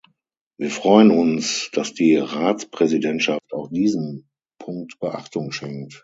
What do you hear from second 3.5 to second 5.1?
auch diesem Punkt